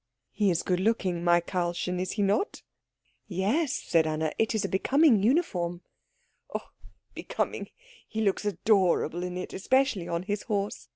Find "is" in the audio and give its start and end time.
0.49-0.63, 1.99-2.13, 4.55-4.65